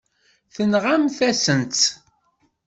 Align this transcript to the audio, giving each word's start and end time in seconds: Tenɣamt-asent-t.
Tenɣamt-asent-t. 0.55 1.81